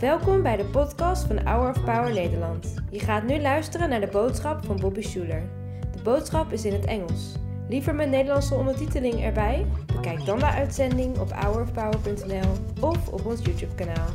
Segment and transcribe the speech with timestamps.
[0.00, 2.74] Welkom bij de podcast van Hour of Power Nederland.
[2.90, 5.42] Je gaat nu luisteren naar de boodschap van Bobby Schuler.
[5.92, 7.34] De boodschap is in het Engels.
[7.68, 9.66] Liever met Nederlandse ondertiteling erbij?
[9.94, 14.08] Bekijk dan de uitzending op hourofpower.nl of op ons YouTube kanaal.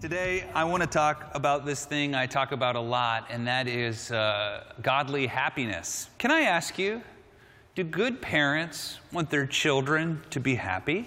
[0.00, 3.66] Today, I want to talk about this thing I talk about a lot, and that
[3.66, 6.08] is uh, godly happiness.
[6.16, 7.00] Can I ask you,
[7.78, 11.06] do good parents want their children to be happy?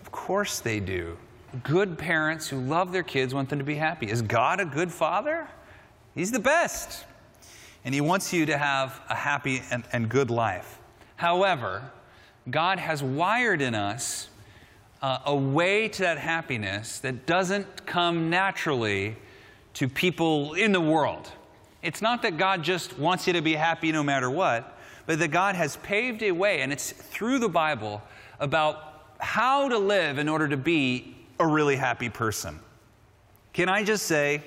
[0.00, 1.18] Of course they do.
[1.62, 4.08] Good parents who love their kids want them to be happy.
[4.08, 5.46] Is God a good father?
[6.14, 7.04] He's the best.
[7.84, 10.78] And He wants you to have a happy and, and good life.
[11.16, 11.82] However,
[12.48, 14.30] God has wired in us
[15.02, 19.16] uh, a way to that happiness that doesn't come naturally
[19.74, 21.30] to people in the world.
[21.82, 25.28] It's not that God just wants you to be happy no matter what, but that
[25.28, 28.02] God has paved a way, and it's through the Bible
[28.40, 32.58] about how to live in order to be a really happy person.
[33.52, 34.42] Can I just say,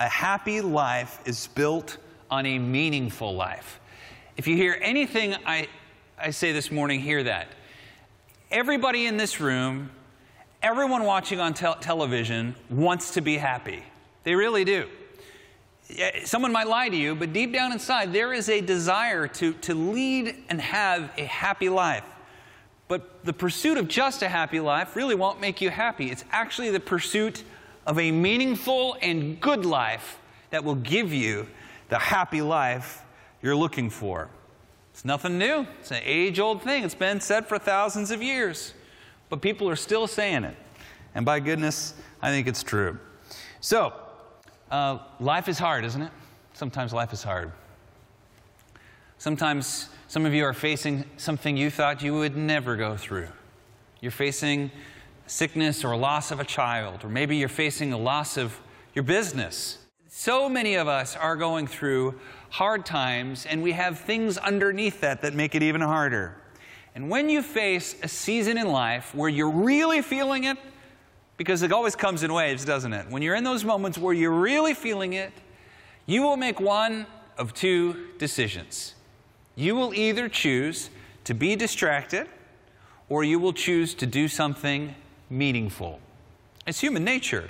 [0.00, 1.98] a happy life is built
[2.30, 3.80] on a meaningful life.
[4.36, 5.68] If you hear anything I,
[6.18, 7.48] I say this morning, hear that.
[8.50, 9.90] Everybody in this room,
[10.62, 13.82] everyone watching on tel- television wants to be happy.
[14.24, 14.88] They really do.
[16.24, 19.74] Someone might lie to you, but deep down inside, there is a desire to, to
[19.74, 22.04] lead and have a happy life.
[22.88, 26.10] But the pursuit of just a happy life really won't make you happy.
[26.10, 27.42] It's actually the pursuit
[27.86, 30.18] of a meaningful and good life
[30.50, 31.46] that will give you
[31.88, 33.02] the happy life
[33.42, 34.28] you're looking for.
[34.92, 35.66] It's nothing new.
[35.80, 36.84] It's an age old thing.
[36.84, 38.74] It's been said for thousands of years.
[39.28, 40.56] But people are still saying it.
[41.14, 42.98] And by goodness, I think it's true.
[43.60, 43.92] So,
[44.70, 46.12] uh, life is hard, isn't it?
[46.52, 47.52] Sometimes life is hard.
[49.18, 53.28] Sometimes some of you are facing something you thought you would never go through.
[54.00, 54.70] You're facing
[55.26, 58.58] sickness or loss of a child, or maybe you're facing the loss of
[58.94, 59.78] your business.
[60.08, 62.18] So many of us are going through
[62.50, 66.36] hard times, and we have things underneath that that make it even harder.
[66.94, 70.56] And when you face a season in life where you're really feeling it,
[71.38, 73.08] because it always comes in waves, doesn't it?
[73.08, 75.32] When you're in those moments where you're really feeling it,
[76.04, 77.06] you will make one
[77.38, 78.94] of two decisions.
[79.54, 80.90] You will either choose
[81.24, 82.28] to be distracted
[83.08, 84.94] or you will choose to do something
[85.30, 86.00] meaningful.
[86.66, 87.48] It's human nature.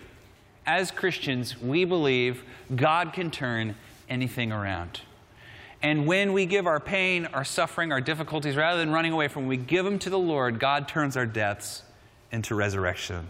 [0.67, 2.45] As Christians, we believe
[2.77, 3.75] God can turn
[4.09, 5.01] anything around.
[5.83, 9.45] And when we give our pain, our suffering, our difficulties, rather than running away from
[9.45, 11.85] them, we give them to the Lord, God turns our deaths
[12.33, 13.29] into resurrection.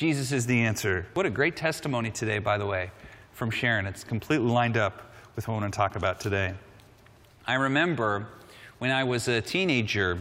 [0.00, 1.04] Jesus is the answer.
[1.12, 2.90] What a great testimony today, by the way,
[3.34, 3.84] from Sharon.
[3.84, 6.54] It's completely lined up with what I want to talk about today.
[7.46, 8.26] I remember
[8.78, 10.18] when I was a teenager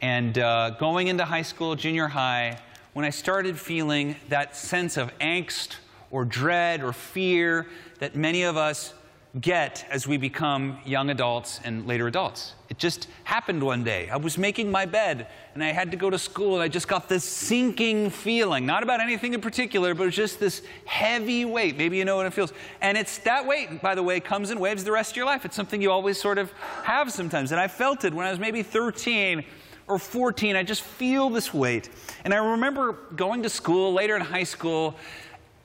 [0.00, 2.60] and uh, going into high school, junior high,
[2.92, 5.78] when I started feeling that sense of angst
[6.12, 7.66] or dread or fear
[7.98, 8.94] that many of us
[9.38, 12.54] get as we become young adults and later adults.
[12.68, 14.08] It just happened one day.
[14.08, 16.88] I was making my bed and I had to go to school and I just
[16.88, 21.44] got this sinking feeling, not about anything in particular, but it was just this heavy
[21.44, 21.76] weight.
[21.76, 22.52] Maybe you know what it feels.
[22.80, 25.44] And it's that weight, by the way, comes in waves the rest of your life.
[25.44, 26.50] It's something you always sort of
[26.82, 27.52] have sometimes.
[27.52, 29.44] And I felt it when I was maybe 13
[29.86, 30.56] or 14.
[30.56, 31.88] I just feel this weight.
[32.24, 34.96] And I remember going to school later in high school.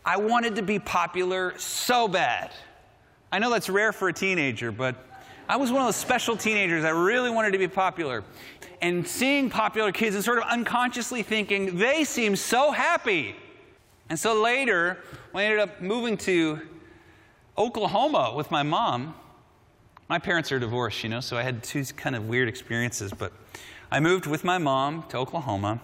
[0.06, 2.52] I wanted to be popular so bad.
[3.36, 4.96] I know that's rare for a teenager, but
[5.50, 8.24] I was one of those special teenagers that really wanted to be popular.
[8.82, 13.36] And seeing popular kids and sort of unconsciously thinking, they seem so happy.
[14.08, 15.00] And so later,
[15.34, 16.62] when I ended up moving to
[17.58, 19.14] Oklahoma with my mom,
[20.08, 23.12] my parents are divorced, you know, so I had two kind of weird experiences.
[23.12, 23.34] But
[23.92, 25.82] I moved with my mom to Oklahoma,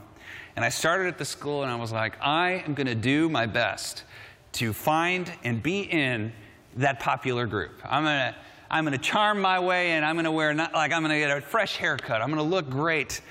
[0.56, 3.28] and I started at the school, and I was like, I am going to do
[3.28, 4.06] my best
[4.54, 6.32] to find and be in
[6.78, 7.74] that popular group.
[7.84, 8.36] I'm going to
[8.72, 11.12] I'm going to charm my way and I'm going to wear not like I'm going
[11.12, 12.22] to get a fresh haircut.
[12.22, 13.22] I'm going to look great.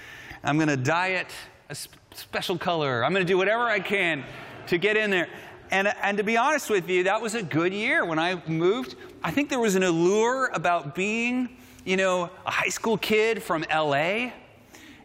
[0.44, 1.28] I'm going to diet
[1.70, 3.02] a sp- special color.
[3.02, 4.22] I'm going to do whatever I can
[4.66, 5.28] to get in there.
[5.70, 8.96] And, and to be honest with you, that was a good year when I moved.
[9.24, 11.56] I think there was an allure about being,
[11.86, 14.32] you know, a high school kid from LA.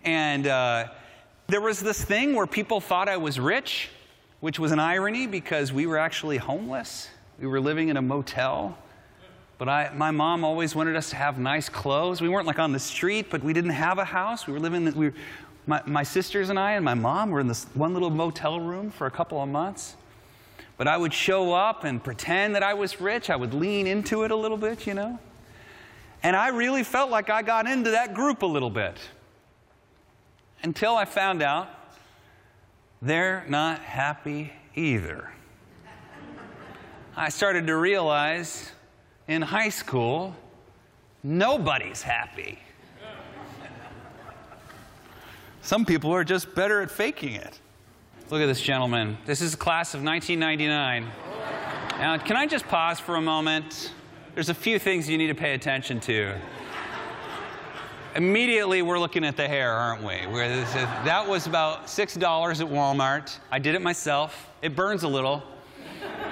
[0.03, 0.87] And uh,
[1.47, 3.89] there was this thing where people thought I was rich,
[4.41, 7.09] which was an irony because we were actually homeless.
[7.39, 8.77] We were living in a motel.
[9.57, 12.21] But I, my mom always wanted us to have nice clothes.
[12.21, 14.47] We weren't like on the street, but we didn't have a house.
[14.47, 15.13] We were living, we were,
[15.65, 18.91] my, my sisters and I and my mom were in this one little motel room
[18.91, 19.95] for a couple of months.
[20.77, 23.29] But I would show up and pretend that I was rich.
[23.29, 25.19] I would lean into it a little bit, you know.
[26.21, 28.97] And I really felt like I got into that group a little bit
[30.63, 31.69] until I found out
[33.01, 35.31] they're not happy either.
[37.17, 38.69] I started to realize
[39.29, 40.35] in high school,
[41.23, 42.59] nobody's happy.
[45.61, 47.57] Some people are just better at faking it.
[48.29, 49.17] Look at this gentleman.
[49.25, 51.09] This is a class of 1999.
[51.99, 53.93] Now, can I just pause for a moment?
[54.33, 56.35] There's a few things you need to pay attention to.
[58.17, 60.17] Immediately, we're looking at the hair, aren't we?
[61.05, 63.37] that was about $6 at Walmart.
[63.51, 64.49] I did it myself.
[64.61, 65.43] It burns a little.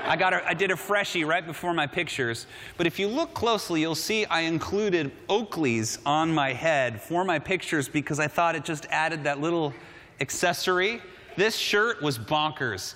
[0.06, 2.46] I, got a, I did a freshie right before my pictures.
[2.78, 7.40] But if you look closely, you'll see I included Oakleys on my head for my
[7.40, 9.74] pictures because I thought it just added that little
[10.20, 11.02] accessory.
[11.38, 12.96] This shirt was bonkers.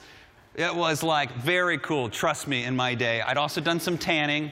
[0.56, 3.21] It was like very cool, trust me, in my day.
[3.21, 4.51] I'd also done some tanning.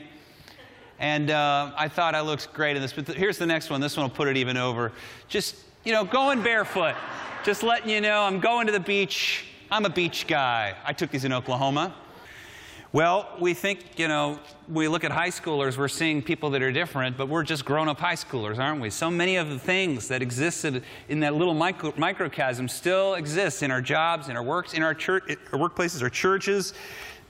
[0.97, 2.93] And uh, I thought I looked great in this.
[2.93, 3.81] But th- here's the next one.
[3.81, 4.93] This one will put it even over.
[5.27, 6.95] Just, you know, going barefoot.
[7.43, 9.45] Just letting you know I'm going to the beach.
[9.69, 10.73] I'm a beach guy.
[10.85, 11.93] I took these in Oklahoma.
[12.95, 14.39] Well, we think, you know,
[14.69, 17.89] we look at high schoolers, we're seeing people that are different, but we're just grown
[17.89, 18.89] up high schoolers, aren't we?
[18.89, 23.69] So many of the things that existed in that little micro, microcosm still exist in
[23.69, 26.73] our jobs, in our works, in our, church, our workplaces, our churches.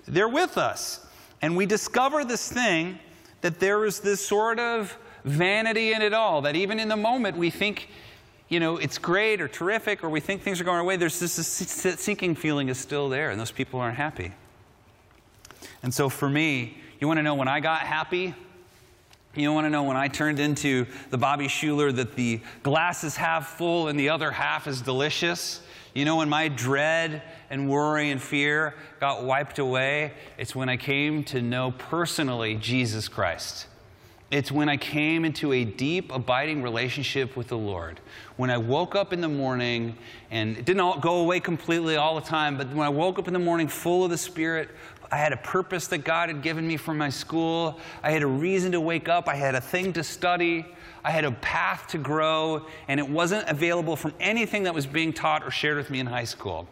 [0.08, 1.04] They're with us.
[1.42, 3.00] And we discover this thing
[3.42, 7.38] that there is this sort of vanity in it all, that even in the moment
[7.38, 7.90] we think,
[8.50, 11.20] you know, it's great or terrific, or we think things are going our way, there's
[11.20, 14.32] this, this sinking feeling is still there, and those people aren't happy.
[15.84, 18.34] And so for me, you want to know when I got happy?
[19.36, 23.18] You want to know when I turned into the Bobby Schuller that the glass is
[23.18, 25.62] half full and the other half is delicious?
[25.94, 30.78] You know, when my dread and worry and fear got wiped away, it's when I
[30.78, 33.68] came to know personally Jesus Christ.
[34.32, 38.00] It's when I came into a deep, abiding relationship with the Lord.
[38.38, 39.96] When I woke up in the morning,
[40.32, 43.28] and it didn't all go away completely all the time, but when I woke up
[43.28, 44.70] in the morning full of the Spirit,
[45.12, 47.80] I had a purpose that God had given me for my school.
[48.04, 49.28] I had a reason to wake up.
[49.28, 50.66] I had a thing to study.
[51.04, 55.14] I had a path to grow, and it wasn't available from anything that was being
[55.14, 56.68] taught or shared with me in high school.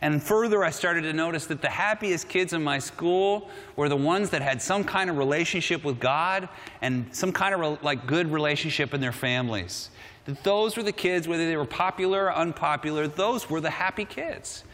[0.00, 3.96] And further, I started to notice that the happiest kids in my school were the
[3.96, 6.48] ones that had some kind of relationship with God
[6.80, 9.90] and some kind of like good relationship in their families.
[10.24, 14.04] That those were the kids, whether they were popular or unpopular, those were the happy
[14.04, 14.64] kids.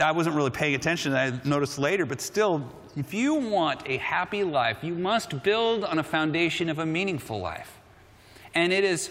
[0.00, 2.66] I wasn't really paying attention, I noticed later, but still,
[2.96, 7.40] if you want a happy life, you must build on a foundation of a meaningful
[7.40, 7.78] life.
[8.54, 9.10] And it is,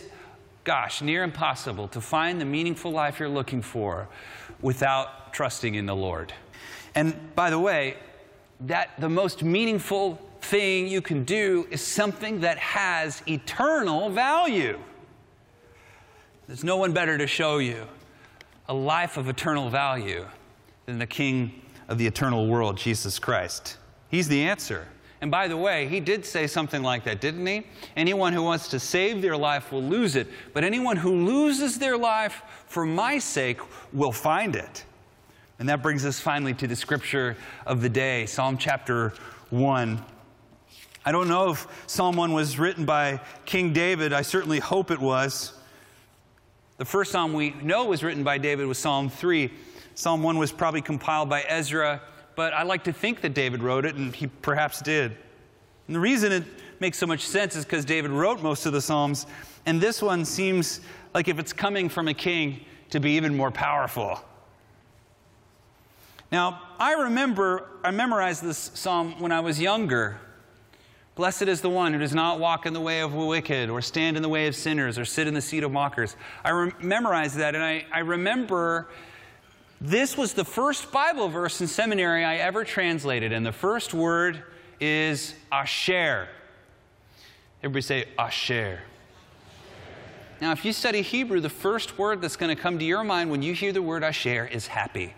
[0.63, 4.07] gosh, near impossible to find the meaningful life you're looking for
[4.61, 6.33] without trusting in the Lord.
[6.95, 7.97] And by the way,
[8.61, 14.79] that the most meaningful thing you can do is something that has eternal value.
[16.47, 17.87] There's no one better to show you
[18.67, 20.25] a life of eternal value
[20.85, 23.77] than the King of the eternal world, Jesus Christ.
[24.09, 24.87] He's the answer.
[25.21, 27.67] And by the way, he did say something like that, didn't he?
[27.95, 31.95] Anyone who wants to save their life will lose it, but anyone who loses their
[31.95, 33.59] life for my sake
[33.93, 34.83] will find it.
[35.59, 37.37] And that brings us finally to the scripture
[37.67, 39.13] of the day, Psalm chapter
[39.51, 40.03] 1.
[41.05, 44.13] I don't know if Psalm 1 was written by King David.
[44.13, 45.53] I certainly hope it was.
[46.77, 49.51] The first psalm we know was written by David was Psalm 3.
[49.95, 52.01] Psalm 1 was probably compiled by Ezra,
[52.35, 55.15] but I like to think that David wrote it, and he perhaps did.
[55.87, 56.43] And the reason it
[56.79, 59.27] makes so much sense is because David wrote most of the Psalms,
[59.65, 60.79] and this one seems
[61.13, 64.19] like if it's coming from a king, to be even more powerful.
[66.31, 70.19] Now, I remember, I memorized this psalm when I was younger.
[71.15, 73.81] Blessed is the one who does not walk in the way of the wicked, or
[73.81, 76.15] stand in the way of sinners, or sit in the seat of mockers.
[76.43, 78.89] I memorized that, and I, I remember
[79.81, 84.43] this was the first Bible verse in seminary I ever translated, and the first word
[84.79, 86.27] is asher.
[87.63, 88.79] Everybody say asher.
[90.39, 93.31] Now, if you study Hebrew, the first word that's going to come to your mind
[93.31, 95.15] when you hear the word asher is happy.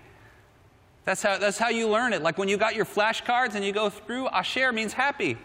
[1.03, 2.22] That's how, that's how you learn it.
[2.22, 5.38] Like when you got your flashcards and you go through, asher means happy.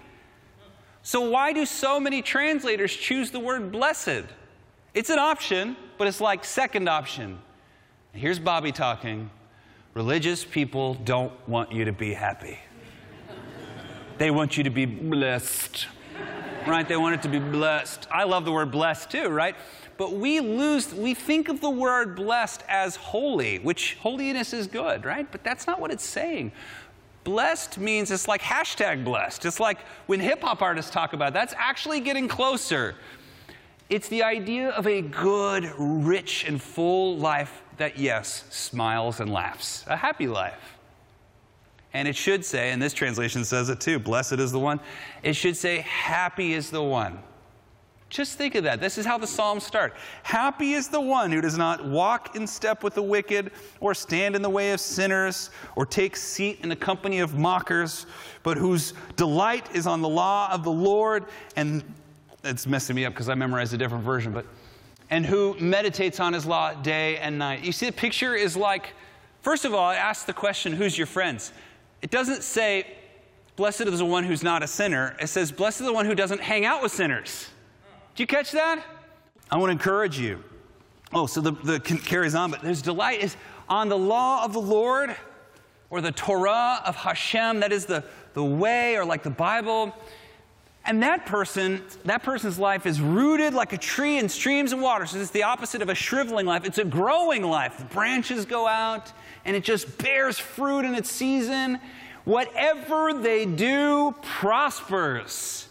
[1.03, 4.25] So, why do so many translators choose the word blessed?
[4.95, 7.41] It's an option, but it's like second option.
[8.13, 9.31] Here's Bobby talking.
[9.95, 12.59] Religious people don't want you to be happy.
[14.19, 15.87] They want you to be blessed.
[16.67, 16.87] Right?
[16.87, 18.09] They want it to be blessed.
[18.11, 19.55] I love the word blessed too, right?
[19.97, 25.05] But we lose, we think of the word blessed as holy, which holiness is good,
[25.05, 25.31] right?
[25.31, 26.53] But that's not what it's saying.
[27.25, 29.45] Blessed means it's like hashtag blessed.
[29.45, 32.95] It's like when hip hop artists talk about it, that's actually getting closer.
[33.91, 39.85] It's the idea of a good, rich, and full life that, yes, smiles and laughs,
[39.87, 40.77] a happy life.
[41.95, 44.79] And it should say, and this translation says it too, blessed is the one.
[45.23, 47.19] It should say, happy is the one.
[48.11, 48.81] Just think of that.
[48.81, 49.95] This is how the Psalms start.
[50.23, 54.35] Happy is the one who does not walk in step with the wicked, or stand
[54.35, 58.07] in the way of sinners, or take seat in the company of mockers,
[58.43, 61.27] but whose delight is on the law of the Lord.
[61.57, 61.83] And
[62.45, 64.47] it's messing me up because I memorized a different version, but
[65.11, 67.65] and who meditates on his law day and night.
[67.65, 68.93] You see, the picture is like,
[69.41, 71.53] first of all, it asks the question, who's your friends?
[72.03, 72.87] It doesn't say,
[73.57, 75.17] blessed is the one who's not a sinner.
[75.21, 77.49] It says, blessed is the one who doesn't hang out with sinners.
[78.15, 78.85] Do you catch that?
[79.51, 80.45] I want to encourage you.
[81.15, 83.37] Oh, so the, the carries on, but there's delight is
[83.69, 85.17] on the law of the Lord
[85.89, 88.05] or the Torah of Hashem, that is the,
[88.35, 89.95] the way or like the Bible.
[90.89, 95.05] And that person, that person's life is rooted like a tree in streams of water.
[95.05, 96.65] So it's the opposite of a shriveling life.
[96.65, 97.77] It's a growing life.
[97.77, 99.13] The branches go out
[99.45, 101.79] and it just bears fruit in its season.
[102.25, 105.69] Whatever they do prospers.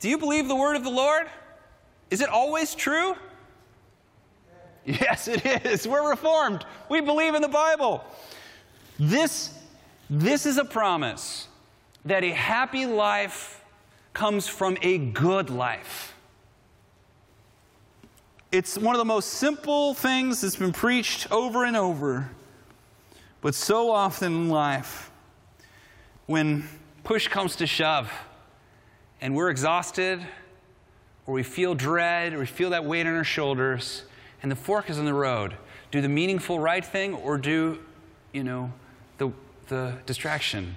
[0.00, 1.26] Do you believe the word of the Lord?
[2.10, 3.16] Is it always true?
[4.86, 5.86] Yes, it is.
[5.86, 6.64] We're reformed.
[6.88, 8.02] We believe in the Bible.
[8.98, 9.52] This,
[10.08, 11.48] this is a promise
[12.06, 13.57] that a happy life
[14.18, 16.12] comes from a good life.
[18.50, 22.28] It's one of the most simple things that's been preached over and over.
[23.40, 25.12] But so often in life,
[26.26, 26.68] when
[27.04, 28.10] push comes to shove
[29.20, 30.26] and we're exhausted
[31.24, 34.02] or we feel dread, or we feel that weight on our shoulders,
[34.42, 35.56] and the fork is in the road.
[35.92, 37.78] Do the meaningful right thing, or do,
[38.32, 38.72] you know,
[39.18, 39.30] the,
[39.68, 40.74] the distraction?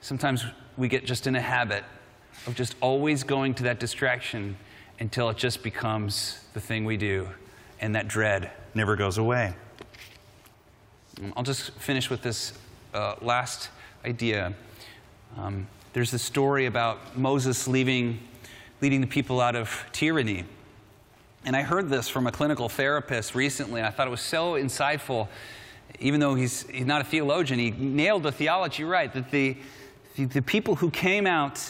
[0.00, 0.44] Sometimes
[0.76, 1.82] we get just in a habit
[2.46, 4.56] of just always going to that distraction
[5.00, 7.28] until it just becomes the thing we do,
[7.80, 9.54] and that dread never goes away.
[11.36, 12.52] I'll just finish with this
[12.92, 13.70] uh, last
[14.04, 14.54] idea.
[15.36, 18.18] Um, there's a story about Moses leaving
[18.84, 20.44] leading the people out of tyranny.
[21.46, 25.28] And I heard this from a clinical therapist recently, I thought it was so insightful.
[26.00, 29.56] Even though he's, he's not a theologian, he nailed the theology right that the,
[30.16, 31.60] the, the people who came out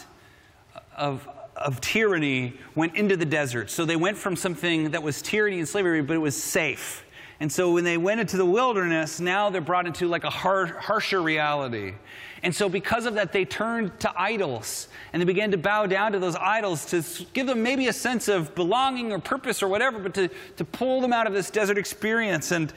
[0.96, 3.70] of, of tyranny went into the desert.
[3.70, 7.04] So they went from something that was tyranny and slavery, but it was safe.
[7.40, 10.70] And so when they went into the wilderness, now they're brought into like a hard,
[10.70, 11.94] harsher reality.
[12.42, 16.12] And so, because of that, they turned to idols and they began to bow down
[16.12, 19.98] to those idols to give them maybe a sense of belonging or purpose or whatever,
[19.98, 22.52] but to, to pull them out of this desert experience.
[22.52, 22.70] And,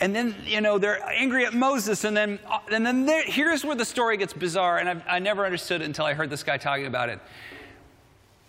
[0.00, 2.02] and then, you know, they're angry at Moses.
[2.02, 4.78] And then, uh, and then here's where the story gets bizarre.
[4.78, 7.20] And I've, I never understood it until I heard this guy talking about it.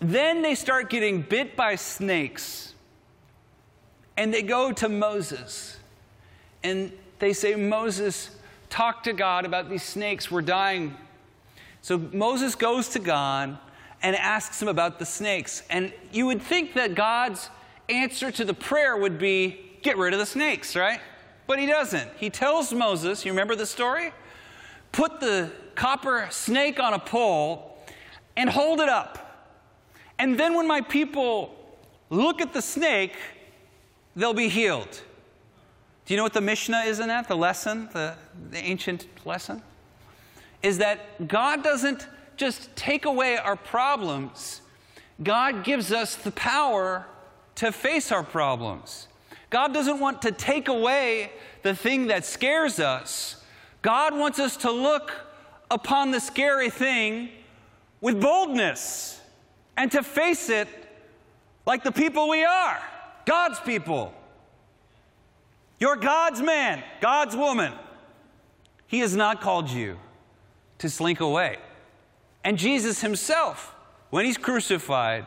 [0.04, 2.74] Then they start getting bit by snakes.
[4.18, 5.78] And they go to Moses.
[6.62, 8.30] And they say, Moses,
[8.70, 10.30] talk to God about these snakes.
[10.30, 10.96] We're dying.
[11.82, 13.58] So Moses goes to God
[14.02, 15.64] and asks him about the snakes.
[15.70, 17.50] And you would think that God's
[17.88, 21.00] answer to the prayer would be get rid of the snakes, right?
[21.48, 22.10] But he doesn't.
[22.18, 24.12] He tells Moses, you remember the story?
[24.92, 27.78] Put the copper snake on a pole
[28.36, 29.23] and hold it up.
[30.20, 31.56] And then when my people
[32.10, 33.16] look at the snake,
[34.16, 35.02] they'll be healed.
[36.06, 37.28] Do you know what the Mishnah is in that?
[37.28, 38.16] The lesson, the,
[38.52, 39.62] the ancient lesson?
[40.62, 44.62] Is that God doesn't just take away our problems,
[45.22, 47.06] God gives us the power
[47.56, 49.08] to face our problems.
[49.50, 53.44] God doesn't want to take away the thing that scares us.
[53.84, 55.12] God wants us to look
[55.70, 57.30] upon the scary thing
[58.02, 59.22] with boldness
[59.78, 60.68] and to face it
[61.66, 62.82] like the people we are
[63.26, 64.14] God's people.
[65.80, 67.74] You're God's man, God's woman.
[68.88, 69.98] He has not called you
[70.78, 71.58] to slink away.
[72.44, 73.74] And Jesus himself,
[74.10, 75.26] when he's crucified,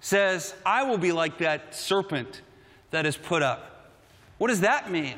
[0.00, 2.42] says, I will be like that serpent
[2.90, 3.94] that is put up.
[4.38, 5.16] What does that mean?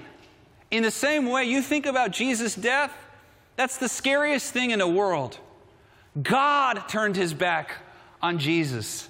[0.71, 2.93] In the same way, you think about Jesus' death,
[3.57, 5.39] that's the scariest thing in the world.
[6.23, 7.73] God turned his back
[8.23, 9.09] on Jesus.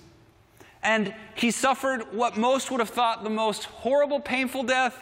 [0.82, 4.96] And he suffered what most would have thought the most horrible, painful death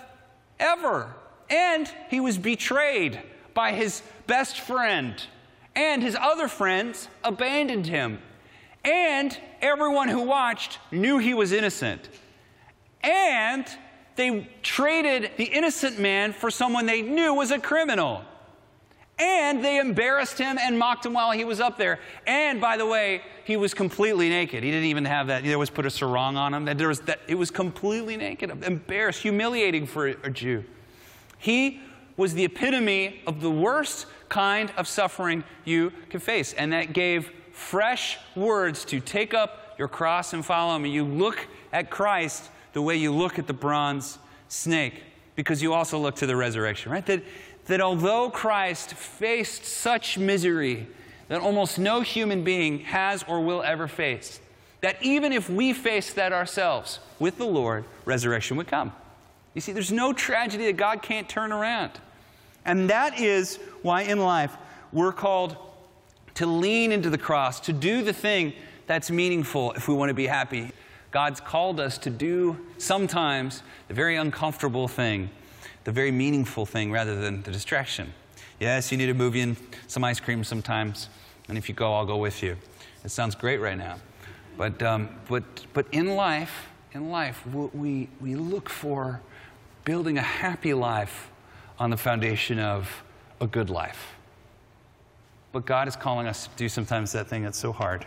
[0.59, 1.15] ever.
[1.51, 3.21] And he was betrayed
[3.55, 5.15] by his best friend.
[5.75, 8.21] And his other friends abandoned him.
[8.85, 12.09] And everyone who watched knew he was innocent.
[13.03, 13.67] And
[14.17, 18.25] they traded the innocent man for someone they knew was a criminal.
[19.19, 22.01] And they embarrassed him and mocked him while he was up there.
[22.27, 24.63] And by the way, he was completely naked.
[24.63, 25.43] He didn't even have that.
[25.43, 26.67] There was put a sarong on him.
[26.67, 30.65] That There was that, it was completely naked, embarrassed, humiliating for a Jew.
[31.39, 31.81] He
[32.19, 36.53] was the epitome of the worst kind of suffering you could face.
[36.53, 40.91] And that gave fresh words to take up your cross and follow me.
[40.91, 44.19] You look at Christ the way you look at the bronze
[44.49, 45.03] snake
[45.37, 47.05] because you also look to the resurrection, right?
[47.07, 47.23] That,
[47.67, 50.87] that although Christ faced such misery
[51.29, 54.41] that almost no human being has or will ever face,
[54.81, 58.93] that even if we face that ourselves with the Lord, resurrection would come.
[59.55, 61.93] You see, there's no tragedy that God can't turn around.
[62.65, 64.57] And that is why in life
[64.93, 65.57] we're called
[66.35, 68.53] to lean into the cross, to do the thing
[68.87, 70.71] that's meaningful if we want to be happy.
[71.11, 75.31] God's called us to do sometimes the very uncomfortable thing,
[75.87, 78.13] the very meaningful thing rather than the distraction.
[78.59, 81.09] Yes, you need a movie and some ice cream sometimes,
[81.49, 82.57] and if you go, I'll go with you.
[83.05, 83.99] It sounds great right now.
[84.59, 89.21] But, um, but, but in life, in life, we, we look for
[89.85, 91.31] building a happy life
[91.79, 93.05] on the foundation of
[93.41, 94.15] a good life.
[95.53, 98.05] But God is calling us to do sometimes that thing that's so hard.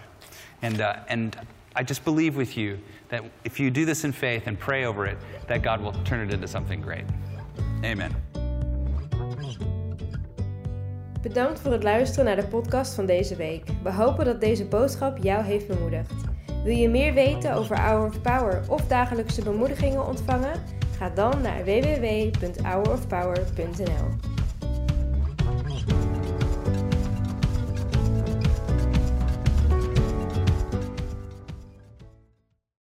[0.62, 1.40] And, uh, and
[1.78, 5.06] I just believe with you that if you do this in faith and pray over
[5.06, 5.18] it,
[5.48, 7.06] that God will turn it into something great.
[7.82, 8.12] Amen.
[11.22, 13.64] Bedankt voor het luisteren naar de podcast van deze week.
[13.84, 16.14] We hopen dat deze boodschap jou heeft bemoedigd.
[16.64, 20.62] Wil je meer weten over Hour of Power of dagelijkse bemoedigingen ontvangen?
[20.98, 24.19] Ga dan naar www.hourofpower.nl.